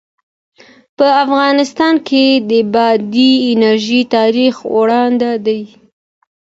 [0.97, 5.61] په افغانستان کې د بادي انرژي تاریخ اوږد دی.